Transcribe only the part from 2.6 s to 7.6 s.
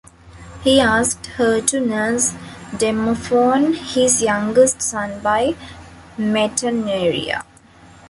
Demophon, his youngest son by Metaneira.